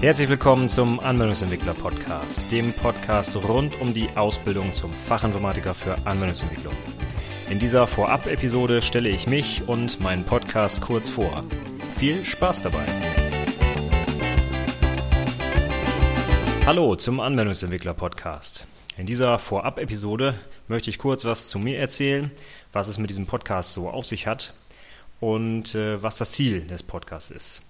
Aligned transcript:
Herzlich 0.00 0.30
willkommen 0.30 0.70
zum 0.70 0.98
Anwendungsentwickler 0.98 1.74
Podcast, 1.74 2.50
dem 2.50 2.72
Podcast 2.72 3.36
rund 3.36 3.78
um 3.82 3.92
die 3.92 4.08
Ausbildung 4.16 4.72
zum 4.72 4.94
Fachinformatiker 4.94 5.74
für 5.74 5.94
Anwendungsentwicklung. 6.06 6.72
In 7.50 7.58
dieser 7.58 7.86
Vorab-Episode 7.86 8.80
stelle 8.80 9.10
ich 9.10 9.26
mich 9.26 9.68
und 9.68 10.00
meinen 10.00 10.24
Podcast 10.24 10.80
kurz 10.80 11.10
vor. 11.10 11.44
Viel 11.98 12.24
Spaß 12.24 12.62
dabei! 12.62 12.82
Hallo 16.64 16.96
zum 16.96 17.20
Anwendungsentwickler 17.20 17.92
Podcast. 17.92 18.66
In 18.96 19.04
dieser 19.04 19.38
Vorab-Episode 19.38 20.34
möchte 20.66 20.88
ich 20.88 20.96
kurz 20.96 21.26
was 21.26 21.48
zu 21.48 21.58
mir 21.58 21.78
erzählen, 21.78 22.30
was 22.72 22.88
es 22.88 22.96
mit 22.96 23.10
diesem 23.10 23.26
Podcast 23.26 23.74
so 23.74 23.90
auf 23.90 24.06
sich 24.06 24.26
hat 24.26 24.54
und 25.20 25.74
äh, 25.74 26.02
was 26.02 26.16
das 26.16 26.30
Ziel 26.30 26.62
des 26.62 26.82
Podcasts 26.82 27.30
ist. 27.30 27.62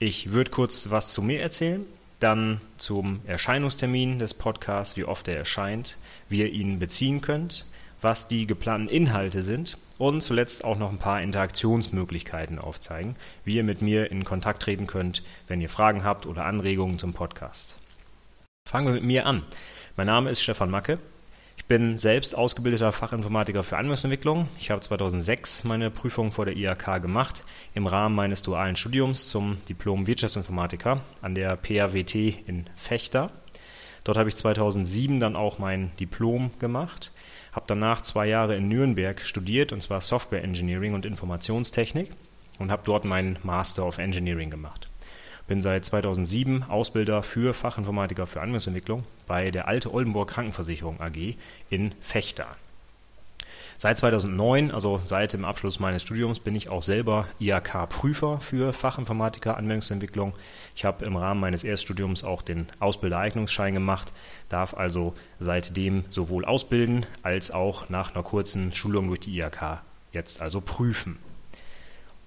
Ich 0.00 0.30
würde 0.30 0.52
kurz 0.52 0.90
was 0.90 1.12
zu 1.12 1.22
mir 1.22 1.40
erzählen, 1.40 1.84
dann 2.20 2.60
zum 2.76 3.20
Erscheinungstermin 3.26 4.20
des 4.20 4.32
Podcasts, 4.32 4.96
wie 4.96 5.04
oft 5.04 5.26
er 5.26 5.36
erscheint, 5.36 5.98
wie 6.28 6.38
ihr 6.38 6.52
ihn 6.52 6.78
beziehen 6.78 7.20
könnt, 7.20 7.66
was 8.00 8.28
die 8.28 8.46
geplanten 8.46 8.88
Inhalte 8.88 9.42
sind 9.42 9.76
und 9.98 10.22
zuletzt 10.22 10.64
auch 10.64 10.78
noch 10.78 10.90
ein 10.90 10.98
paar 10.98 11.20
Interaktionsmöglichkeiten 11.20 12.60
aufzeigen, 12.60 13.16
wie 13.44 13.56
ihr 13.56 13.64
mit 13.64 13.82
mir 13.82 14.12
in 14.12 14.24
Kontakt 14.24 14.62
treten 14.62 14.86
könnt, 14.86 15.24
wenn 15.48 15.60
ihr 15.60 15.68
Fragen 15.68 16.04
habt 16.04 16.26
oder 16.26 16.44
Anregungen 16.44 17.00
zum 17.00 17.12
Podcast. 17.12 17.76
Fangen 18.68 18.86
wir 18.86 18.94
mit 18.94 19.04
mir 19.04 19.26
an. 19.26 19.42
Mein 19.96 20.06
Name 20.06 20.30
ist 20.30 20.42
Stefan 20.42 20.70
Macke 20.70 21.00
bin 21.68 21.98
selbst 21.98 22.34
ausgebildeter 22.34 22.92
Fachinformatiker 22.92 23.62
für 23.62 23.76
Anwendungsentwicklung. 23.76 24.48
Ich 24.58 24.70
habe 24.70 24.80
2006 24.80 25.64
meine 25.64 25.90
Prüfung 25.90 26.32
vor 26.32 26.46
der 26.46 26.56
IHK 26.56 27.02
gemacht 27.02 27.44
im 27.74 27.86
Rahmen 27.86 28.14
meines 28.14 28.42
dualen 28.42 28.74
Studiums 28.74 29.28
zum 29.28 29.58
Diplom 29.68 30.06
Wirtschaftsinformatiker 30.06 31.02
an 31.20 31.34
der 31.34 31.56
PAWT 31.56 32.14
in 32.14 32.64
Fechter. 32.74 33.30
Dort 34.02 34.16
habe 34.16 34.30
ich 34.30 34.36
2007 34.36 35.20
dann 35.20 35.36
auch 35.36 35.58
mein 35.58 35.90
Diplom 36.00 36.52
gemacht, 36.58 37.12
habe 37.52 37.66
danach 37.68 38.00
zwei 38.00 38.26
Jahre 38.26 38.56
in 38.56 38.68
Nürnberg 38.68 39.20
studiert, 39.20 39.70
und 39.70 39.82
zwar 39.82 40.00
Software 40.00 40.42
Engineering 40.42 40.94
und 40.94 41.04
Informationstechnik 41.04 42.10
und 42.58 42.70
habe 42.70 42.82
dort 42.86 43.04
meinen 43.04 43.38
Master 43.42 43.86
of 43.86 43.98
Engineering 43.98 44.48
gemacht. 44.48 44.87
Bin 45.48 45.62
seit 45.62 45.82
2007 45.86 46.64
Ausbilder 46.64 47.22
für 47.22 47.54
Fachinformatiker 47.54 48.26
für 48.26 48.42
Anwendungsentwicklung 48.42 49.04
bei 49.26 49.50
der 49.50 49.66
Alte 49.66 49.94
Oldenburg 49.94 50.28
Krankenversicherung 50.28 51.00
AG 51.00 51.36
in 51.70 51.92
Fechter. 52.02 52.46
Seit 53.78 53.96
2009, 53.96 54.72
also 54.72 55.00
seit 55.02 55.32
dem 55.32 55.46
Abschluss 55.46 55.80
meines 55.80 56.02
Studiums, 56.02 56.40
bin 56.40 56.54
ich 56.54 56.68
auch 56.68 56.82
selber 56.82 57.26
IHK-Prüfer 57.40 58.40
für 58.40 58.74
Fachinformatiker 58.74 59.56
Anwendungsentwicklung. 59.56 60.34
Ich 60.76 60.84
habe 60.84 61.06
im 61.06 61.16
Rahmen 61.16 61.40
meines 61.40 61.64
Erststudiums 61.64 62.24
auch 62.24 62.42
den 62.42 62.66
Ausbildereignungsschein 62.80 63.72
gemacht, 63.72 64.12
darf 64.50 64.74
also 64.74 65.14
seitdem 65.38 66.04
sowohl 66.10 66.44
ausbilden 66.44 67.06
als 67.22 67.50
auch 67.50 67.88
nach 67.88 68.14
einer 68.14 68.22
kurzen 68.22 68.74
Schulung 68.74 69.06
durch 69.06 69.20
die 69.20 69.38
IHK 69.38 69.80
jetzt 70.12 70.42
also 70.42 70.60
prüfen. 70.60 71.18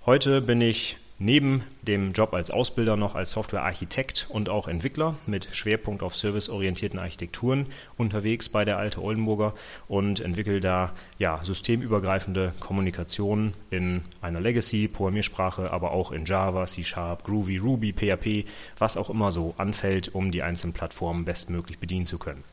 Heute 0.08 0.42
bin 0.42 0.62
ich 0.62 0.98
neben 1.22 1.64
dem 1.84 2.14
Job 2.14 2.34
als 2.34 2.50
Ausbilder 2.50 2.98
noch 2.98 3.14
als 3.14 3.32
Softwarearchitekt 3.32 4.26
und 4.30 4.50
auch 4.50 4.68
Entwickler 4.68 5.16
mit 5.28 5.48
Schwerpunkt 5.52 6.02
auf 6.02 6.16
serviceorientierten 6.16 7.00
Architekturen 7.00 7.68
unterwegs 7.96 8.50
bei 8.50 8.66
der 8.66 8.78
Alte 8.78 9.04
Oldenburger 9.04 9.54
und 9.88 10.20
entwickle 10.20 10.60
da 10.60 10.94
ja, 11.20 11.40
systemübergreifende 11.44 12.54
Kommunikation 12.60 13.54
in 13.70 14.02
einer 14.22 14.42
Legacy-Programmiersprache, 14.42 15.72
aber 15.72 15.92
auch 15.92 16.12
in 16.12 16.26
Java, 16.26 16.66
C 16.66 16.84
Sharp, 16.84 17.24
Groovy, 17.24 17.58
Ruby, 17.58 17.94
PHP, 17.94 18.46
was 18.80 18.98
auch 18.98 19.12
immer 19.12 19.32
so 19.32 19.54
anfällt, 19.58 20.16
um 20.16 20.32
die 20.32 20.42
einzelnen 20.42 20.74
Plattformen 20.74 21.24
bestmöglich 21.24 21.78
bedienen 21.78 22.08
zu 22.08 22.18
können. 22.18 22.44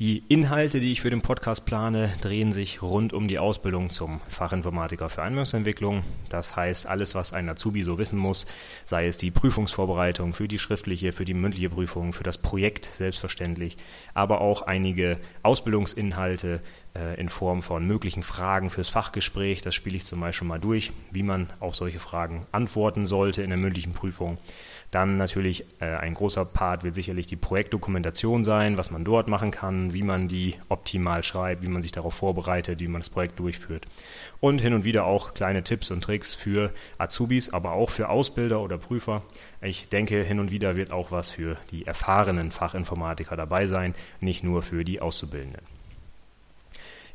Die 0.00 0.24
Inhalte, 0.26 0.80
die 0.80 0.90
ich 0.90 1.00
für 1.00 1.10
den 1.10 1.22
Podcast 1.22 1.66
plane, 1.66 2.10
drehen 2.20 2.50
sich 2.50 2.82
rund 2.82 3.12
um 3.12 3.28
die 3.28 3.38
Ausbildung 3.38 3.90
zum 3.90 4.20
Fachinformatiker 4.28 5.08
für 5.08 5.22
Anwendungsentwicklung. 5.22 6.02
Das 6.28 6.56
heißt, 6.56 6.88
alles, 6.88 7.14
was 7.14 7.32
ein 7.32 7.48
Azubi 7.48 7.84
so 7.84 7.96
wissen 7.96 8.18
muss, 8.18 8.46
sei 8.84 9.06
es 9.06 9.18
die 9.18 9.30
Prüfungsvorbereitung 9.30 10.34
für 10.34 10.48
die 10.48 10.58
schriftliche, 10.58 11.12
für 11.12 11.24
die 11.24 11.32
mündliche 11.32 11.70
Prüfung, 11.70 12.12
für 12.12 12.24
das 12.24 12.38
Projekt 12.38 12.86
selbstverständlich, 12.86 13.76
aber 14.14 14.40
auch 14.40 14.62
einige 14.62 15.20
Ausbildungsinhalte 15.44 16.60
äh, 16.96 17.20
in 17.20 17.28
Form 17.28 17.62
von 17.62 17.86
möglichen 17.86 18.22
Fragen 18.22 18.70
fürs 18.70 18.88
Fachgespräch. 18.88 19.62
Das 19.62 19.74
spiele 19.74 19.96
ich 19.96 20.04
zum 20.04 20.20
Beispiel 20.20 20.48
mal 20.48 20.60
durch, 20.60 20.92
wie 21.10 21.22
man 21.22 21.48
auf 21.60 21.74
solche 21.74 21.98
Fragen 21.98 22.46
antworten 22.52 23.06
sollte 23.06 23.42
in 23.42 23.50
der 23.50 23.58
mündlichen 23.58 23.92
Prüfung. 23.92 24.38
Dann 24.90 25.16
natürlich 25.16 25.64
äh, 25.80 25.86
ein 25.86 26.14
großer 26.14 26.44
Part 26.44 26.84
wird 26.84 26.94
sicherlich 26.94 27.26
die 27.26 27.34
Projektdokumentation 27.34 28.44
sein, 28.44 28.78
was 28.78 28.92
man 28.92 29.02
dort 29.02 29.26
machen 29.26 29.50
kann, 29.50 29.92
wie 29.92 30.04
man 30.04 30.28
die 30.28 30.54
optimal 30.68 31.24
schreibt, 31.24 31.62
wie 31.64 31.68
man 31.68 31.82
sich 31.82 31.90
darauf 31.90 32.14
vorbereitet, 32.14 32.78
wie 32.78 32.86
man 32.86 33.00
das 33.00 33.10
Projekt 33.10 33.40
durchführt. 33.40 33.86
Und 34.38 34.60
hin 34.60 34.72
und 34.72 34.84
wieder 34.84 35.04
auch 35.04 35.34
kleine 35.34 35.64
Tipps 35.64 35.90
und 35.90 36.04
Tricks 36.04 36.36
für 36.36 36.72
Azubis, 36.98 37.52
aber 37.52 37.72
auch 37.72 37.90
für 37.90 38.08
Ausbilder 38.08 38.60
oder 38.60 38.78
Prüfer. 38.78 39.22
Ich 39.60 39.88
denke, 39.88 40.22
hin 40.22 40.38
und 40.38 40.52
wieder 40.52 40.76
wird 40.76 40.92
auch 40.92 41.10
was 41.10 41.30
für 41.30 41.56
die 41.72 41.86
erfahrenen 41.86 42.52
Fachinformatiker 42.52 43.36
dabei 43.36 43.66
sein, 43.66 43.96
nicht 44.20 44.44
nur 44.44 44.62
für 44.62 44.84
die 44.84 45.00
Auszubildenden. 45.00 45.62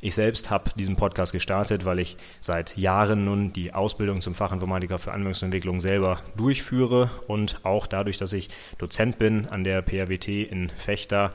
Ich 0.02 0.16
selbst 0.16 0.50
habe 0.50 0.72
diesen 0.76 0.96
Podcast 0.96 1.34
gestartet, 1.34 1.84
weil 1.84 2.00
ich 2.00 2.16
seit 2.40 2.78
Jahren 2.78 3.26
nun 3.26 3.52
die 3.52 3.74
Ausbildung 3.74 4.22
zum 4.22 4.34
Fachinformatiker 4.34 4.98
für 4.98 5.12
Anwendungsentwicklung 5.12 5.82
selber 5.82 6.22
durchführe 6.38 7.10
und 7.28 7.60
auch 7.66 7.86
dadurch, 7.86 8.18
dass 8.18 8.32
ich 8.32 8.48
Dozent 8.78 9.18
bin 9.18 9.48
an 9.48 9.66
der 9.66 9.82
PAWT 9.82 10.30
in 10.30 10.70
Fechter, 10.70 11.34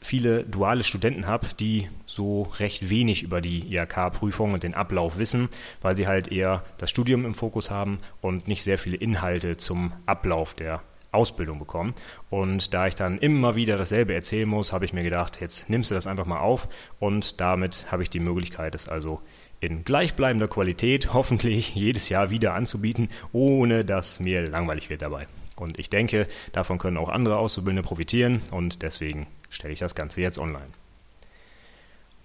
viele 0.00 0.44
duale 0.44 0.84
Studenten 0.84 1.26
habe, 1.26 1.48
die 1.60 1.90
so 2.06 2.42
recht 2.58 2.88
wenig 2.88 3.24
über 3.24 3.42
die 3.42 3.74
IHK-Prüfung 3.74 4.54
und 4.54 4.62
den 4.62 4.74
Ablauf 4.74 5.18
wissen, 5.18 5.50
weil 5.82 5.96
sie 5.96 6.06
halt 6.06 6.28
eher 6.28 6.64
das 6.78 6.88
Studium 6.88 7.26
im 7.26 7.34
Fokus 7.34 7.70
haben 7.70 7.98
und 8.22 8.48
nicht 8.48 8.62
sehr 8.62 8.78
viele 8.78 8.96
Inhalte 8.96 9.58
zum 9.58 9.92
Ablauf 10.06 10.54
der 10.54 10.82
Ausbildung 11.12 11.58
bekommen. 11.58 11.94
Und 12.30 12.74
da 12.74 12.86
ich 12.86 12.94
dann 12.94 13.18
immer 13.18 13.56
wieder 13.56 13.76
dasselbe 13.76 14.14
erzählen 14.14 14.48
muss, 14.48 14.72
habe 14.72 14.84
ich 14.84 14.92
mir 14.92 15.02
gedacht, 15.02 15.40
jetzt 15.40 15.70
nimmst 15.70 15.90
du 15.90 15.94
das 15.94 16.06
einfach 16.06 16.26
mal 16.26 16.40
auf 16.40 16.68
und 16.98 17.40
damit 17.40 17.86
habe 17.90 18.02
ich 18.02 18.10
die 18.10 18.20
Möglichkeit, 18.20 18.74
es 18.74 18.88
also 18.88 19.20
in 19.60 19.84
gleichbleibender 19.84 20.48
Qualität 20.48 21.12
hoffentlich 21.14 21.74
jedes 21.74 22.08
Jahr 22.08 22.30
wieder 22.30 22.54
anzubieten, 22.54 23.08
ohne 23.32 23.84
dass 23.84 24.20
mir 24.20 24.46
langweilig 24.46 24.90
wird 24.90 25.02
dabei. 25.02 25.26
Und 25.56 25.78
ich 25.78 25.90
denke, 25.90 26.26
davon 26.52 26.78
können 26.78 26.96
auch 26.96 27.08
andere 27.08 27.38
Auszubildende 27.38 27.82
profitieren 27.82 28.40
und 28.52 28.82
deswegen 28.82 29.26
stelle 29.50 29.72
ich 29.72 29.80
das 29.80 29.94
Ganze 29.94 30.20
jetzt 30.20 30.38
online. 30.38 30.68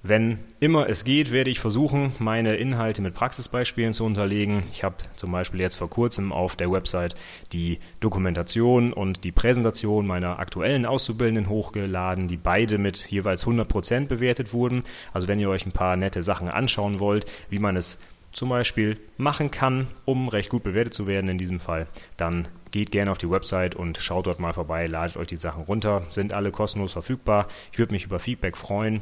Wenn 0.06 0.40
immer 0.60 0.90
es 0.90 1.06
geht, 1.06 1.32
werde 1.32 1.50
ich 1.50 1.62
versuchen, 1.62 2.12
meine 2.20 2.58
Inhalte 2.58 3.02
mit 3.02 3.14
Praxisbeispielen 3.14 3.94
zu 3.94 4.04
unterlegen. 4.04 4.64
Ich 4.74 4.84
habe 4.84 4.98
zum 5.16 5.32
Beispiel 5.32 5.62
jetzt 5.62 5.78
vor 5.78 5.90
kurzem 5.90 6.34
auf 6.34 6.58
der 6.58 6.70
Website 6.70 7.16
die 7.54 7.80
Dokumentation 8.02 8.92
und 8.92 9.24
die 9.24 9.32
Präsentation 9.32 10.06
meiner 10.06 10.40
aktuellen 10.40 10.86
Auszubildenden 10.86 11.48
hochgeladen, 11.48 12.28
die 12.28 12.36
beide 12.36 12.80
mit 12.80 13.10
jeweils 13.12 13.46
100% 13.46 14.08
bewertet 14.08 14.52
wurden. 14.52 14.84
Also 15.14 15.30
wenn 15.30 15.40
ihr 15.40 15.50
euch 15.50 15.66
ein 15.66 15.72
paar 15.72 15.96
nette 15.96 16.22
Sachen 16.22 16.50
anschauen 16.50 17.00
wollt, 17.00 17.26
wie 17.50 17.60
man 17.60 17.78
es 17.78 17.98
zum 18.34 18.50
Beispiel 18.50 18.98
machen 19.16 19.52
kann, 19.52 19.88
um 20.04 20.28
recht 20.28 20.50
gut 20.50 20.64
bewertet 20.64 20.94
zu 20.94 21.08
werden 21.08 21.30
in 21.30 21.38
diesem 21.38 21.62
Fall, 21.62 21.88
dann 22.18 22.46
geht 22.72 22.92
gerne 22.92 23.10
auf 23.10 23.20
die 23.20 23.30
Website 23.30 23.74
und 23.74 24.00
schaut 24.00 24.28
dort 24.28 24.42
mal 24.42 24.52
vorbei, 24.52 24.86
ladet 24.86 25.16
euch 25.16 25.28
die 25.28 25.38
Sachen 25.38 25.64
runter, 25.64 26.02
sind 26.10 26.34
alle 26.34 26.52
kostenlos 26.52 26.92
verfügbar. 26.92 27.48
Ich 27.72 27.80
würde 27.80 27.94
mich 27.94 28.04
über 28.04 28.20
Feedback 28.20 28.58
freuen 28.58 29.00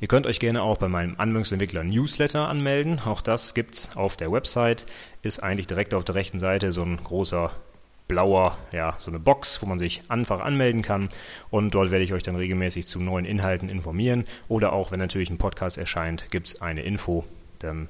Ihr 0.00 0.08
könnt 0.08 0.26
euch 0.26 0.40
gerne 0.40 0.62
auch 0.62 0.78
bei 0.78 0.88
meinem 0.88 1.14
Anwendungsentwickler 1.18 1.84
Newsletter 1.84 2.48
anmelden. 2.48 3.00
Auch 3.04 3.22
das 3.22 3.54
gibt's 3.54 3.96
auf 3.96 4.16
der 4.16 4.32
Website. 4.32 4.84
Ist 5.22 5.42
eigentlich 5.42 5.66
direkt 5.66 5.94
auf 5.94 6.04
der 6.04 6.16
rechten 6.16 6.38
Seite 6.38 6.72
so 6.72 6.82
ein 6.82 7.02
großer 7.02 7.52
blauer, 8.08 8.58
ja, 8.72 8.96
so 9.00 9.10
eine 9.10 9.18
Box, 9.18 9.62
wo 9.62 9.66
man 9.66 9.78
sich 9.78 10.02
einfach 10.08 10.40
anmelden 10.40 10.82
kann. 10.82 11.08
Und 11.50 11.74
dort 11.74 11.90
werde 11.90 12.04
ich 12.04 12.12
euch 12.12 12.22
dann 12.22 12.36
regelmäßig 12.36 12.86
zu 12.86 13.00
neuen 13.00 13.24
Inhalten 13.24 13.68
informieren. 13.68 14.24
Oder 14.48 14.72
auch, 14.72 14.92
wenn 14.92 14.98
natürlich 14.98 15.30
ein 15.30 15.38
Podcast 15.38 15.78
erscheint, 15.78 16.30
gibt 16.30 16.46
es 16.46 16.60
eine 16.60 16.82
Info. 16.82 17.24
Dann 17.60 17.88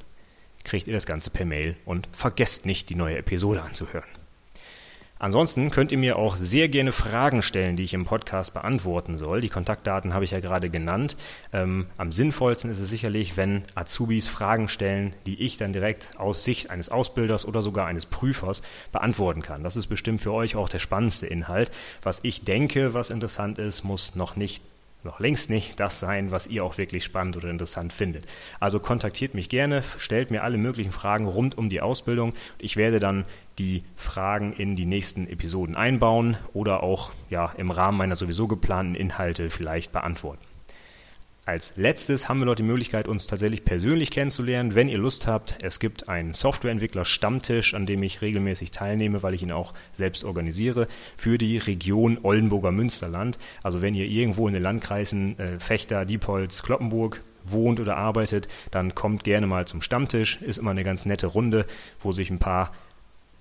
kriegt 0.64 0.87
ihr 0.87 0.94
das 0.94 1.06
Ganze 1.06 1.31
per 1.31 1.44
Mail 1.44 1.76
und 1.84 2.08
vergesst 2.12 2.66
nicht, 2.66 2.88
die 2.90 2.94
neue 2.94 3.19
Episode 3.19 3.62
anzuhören. 3.62 4.08
Ansonsten 5.25 5.71
könnt 5.71 5.91
ihr 5.91 5.97
mir 5.97 6.19
auch 6.19 6.37
sehr 6.37 6.69
gerne 6.69 6.93
Fragen 6.93 7.41
stellen, 7.41 7.76
die 7.76 7.82
ich 7.82 7.94
im 7.94 8.05
Podcast 8.05 8.53
beantworten 8.53 9.17
soll. 9.17 9.41
Die 9.41 9.49
Kontaktdaten 9.49 10.12
habe 10.12 10.26
ich 10.26 10.32
ja 10.32 10.41
gerade 10.41 10.69
genannt. 10.69 11.17
Ähm, 11.50 11.87
am 11.97 12.12
sinnvollsten 12.12 12.71
ist 12.71 12.79
es 12.79 12.91
sicherlich, 12.91 13.38
wenn 13.38 13.62
Azubis 13.75 14.29
Fragen 14.29 14.69
stellen, 14.69 15.17
die 15.25 15.41
ich 15.41 15.56
dann 15.56 15.73
direkt 15.73 16.12
aus 16.19 16.44
Sicht 16.44 16.69
eines 16.71 16.91
Ausbilders 16.91 17.49
oder 17.49 17.62
sogar 17.62 17.87
eines 17.87 18.05
Prüfers 18.05 18.61
beantworten 18.93 19.41
kann. 19.41 19.65
Das 19.65 19.79
ist 19.79 19.87
bestimmt 19.87 20.21
für 20.21 20.35
euch 20.35 20.56
auch 20.56 20.69
der 20.69 20.79
spannendste 20.79 21.27
Inhalt. 21.27 21.70
Was 22.03 22.20
ich 22.23 22.44
denke, 22.44 22.93
was 22.93 23.09
interessant 23.09 23.59
ist, 23.59 23.82
muss 23.82 24.17
noch 24.17 24.37
nicht 24.37 24.62
noch 25.05 25.21
längst 25.21 25.51
nicht 25.51 25.79
das 25.81 26.01
sein, 26.01 26.31
was 26.31 26.47
ihr 26.47 26.65
auch 26.65 26.79
wirklich 26.79 27.05
spannend 27.05 27.37
oder 27.37 27.51
interessant 27.51 27.93
findet. 27.93 28.27
Also 28.61 28.81
kontaktiert 28.81 29.35
mich 29.35 29.49
gerne, 29.49 29.83
stellt 29.99 30.31
mir 30.31 30.43
alle 30.43 30.56
möglichen 30.56 30.93
Fragen 30.93 31.27
rund 31.27 31.56
um 31.59 31.69
die 31.69 31.81
Ausbildung. 31.81 32.33
Ich 32.59 32.77
werde 32.77 33.01
dann 33.01 33.25
die 33.59 33.83
Fragen 33.95 34.53
in 34.53 34.77
die 34.77 34.87
nächsten 34.87 35.29
Episoden 35.29 35.77
einbauen 35.77 36.37
oder 36.53 36.83
auch 36.83 37.11
ja, 37.31 37.53
im 37.56 37.71
Rahmen 37.71 37.99
meiner 37.99 38.17
sowieso 38.17 38.49
geplanten 38.49 38.95
Inhalte 38.95 39.51
vielleicht 39.51 39.93
beantworten. 39.93 40.43
Als 41.46 41.75
letztes 41.76 42.31
haben 42.31 42.41
wir 42.41 42.46
noch 42.46 42.55
die 42.55 42.62
Möglichkeit, 42.62 43.06
uns 43.06 43.26
tatsächlich 43.26 43.67
persönlich 43.67 44.11
kennenzulernen. 44.11 44.75
Wenn 44.75 44.88
ihr 44.88 44.96
Lust 44.96 45.26
habt, 45.26 45.58
es 45.61 45.79
gibt 45.79 46.08
einen 46.08 46.32
Softwareentwickler-Stammtisch, 46.32 47.75
an 47.75 47.85
dem 47.85 48.02
ich 48.02 48.23
regelmäßig 48.23 48.70
teilnehme, 48.70 49.23
weil 49.23 49.35
ich 49.35 49.43
ihn 49.43 49.52
auch 49.52 49.75
selbst 49.93 50.25
organisiere, 50.25 50.88
für 51.19 51.37
die 51.37 51.58
Region 51.58 52.19
Oldenburger 52.23 52.73
Münsterland. 52.73 53.37
Also 53.62 53.82
wenn 53.82 53.94
ihr 53.94 54.06
irgendwo 54.06 54.49
in 54.49 54.55
den 54.55 54.62
Landkreisen 54.62 55.38
äh, 55.38 55.58
Fechter, 55.58 56.06
Diepholz, 56.06 56.62
Kloppenburg 56.62 57.20
wohnt 57.43 57.79
oder 57.79 57.99
arbeitet, 57.99 58.49
dann 58.70 58.94
kommt 58.94 59.23
gerne 59.23 59.46
mal 59.46 59.67
zum 59.67 59.82
Stammtisch. 59.82 60.41
Ist 60.41 60.56
immer 60.56 60.70
eine 60.70 60.82
ganz 60.82 61.05
nette 61.05 61.26
Runde, 61.26 61.67
wo 62.00 62.11
sich 62.11 62.31
ein 62.31 62.38
paar 62.38 62.73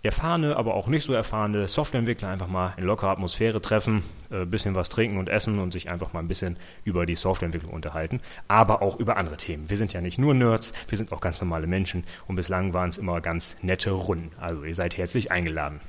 erfahrene, 0.04 0.56
aber 0.58 0.76
auch 0.76 0.88
nicht 0.88 1.06
so 1.06 1.14
erfahrene 1.14 1.68
Softwareentwickler 1.68 2.28
einfach 2.28 2.48
mal 2.48 2.74
in 2.78 2.84
lockerer 2.84 3.12
Atmosphäre 3.12 3.62
treffen, 3.62 4.04
ein 4.30 4.44
äh, 4.44 4.46
bisschen 4.46 4.76
was 4.76 4.90
trinken 4.90 5.18
und 5.18 5.30
essen 5.30 5.60
und 5.60 5.72
sich 5.72 5.90
einfach 5.90 6.12
mal 6.14 6.20
ein 6.20 6.28
bisschen 6.28 6.58
über 6.84 7.06
die 7.06 7.16
Softwareentwicklung 7.16 7.72
unterhalten, 7.72 8.20
aber 8.50 8.82
auch 8.82 9.00
über 9.00 9.16
andere 9.18 9.38
Themen. 9.38 9.70
Wir 9.70 9.78
sind 9.78 9.94
ja 9.94 10.02
nicht 10.02 10.20
nur 10.20 10.34
Nerds, 10.34 10.74
wir 10.90 10.98
sind 10.98 11.14
auch 11.14 11.22
ganz 11.22 11.40
normale 11.42 11.68
Menschen 11.68 12.04
und 12.28 12.36
bislang 12.36 12.74
waren 12.74 12.90
es 12.90 12.98
immer 12.98 13.22
ganz 13.22 13.56
nette 13.62 13.92
Runden. 13.92 14.32
Also 14.40 14.66
ihr 14.66 14.76
seid 14.76 14.98
herzlich 14.98 15.32
eingeladen. 15.32 15.80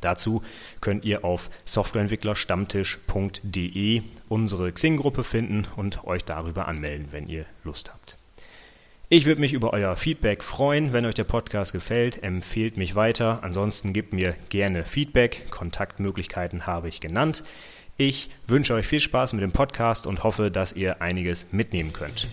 Dazu 0.00 0.44
könnt 0.80 1.04
ihr 1.04 1.24
auf 1.24 1.50
softwareentwicklerstammtisch.de 1.64 4.02
unsere 4.28 4.70
Xing-Gruppe 4.72 5.24
finden 5.24 5.66
und 5.76 6.04
euch 6.04 6.24
darüber 6.24 6.68
anmelden, 6.68 7.08
wenn 7.10 7.28
ihr 7.28 7.46
Lust 7.64 7.92
habt. 7.92 8.19
Ich 9.12 9.26
würde 9.26 9.40
mich 9.40 9.54
über 9.54 9.72
euer 9.72 9.96
Feedback 9.96 10.44
freuen. 10.44 10.92
Wenn 10.92 11.04
euch 11.04 11.16
der 11.16 11.24
Podcast 11.24 11.72
gefällt, 11.72 12.22
empfehlt 12.22 12.76
mich 12.76 12.94
weiter. 12.94 13.40
Ansonsten 13.42 13.92
gebt 13.92 14.12
mir 14.12 14.36
gerne 14.50 14.84
Feedback. 14.84 15.50
Kontaktmöglichkeiten 15.50 16.68
habe 16.68 16.86
ich 16.86 17.00
genannt. 17.00 17.42
Ich 17.96 18.30
wünsche 18.46 18.74
euch 18.74 18.86
viel 18.86 19.00
Spaß 19.00 19.32
mit 19.32 19.42
dem 19.42 19.50
Podcast 19.50 20.06
und 20.06 20.22
hoffe, 20.22 20.52
dass 20.52 20.74
ihr 20.74 21.02
einiges 21.02 21.48
mitnehmen 21.50 21.92
könnt. 21.92 22.28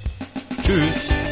Tschüss! 0.62 1.27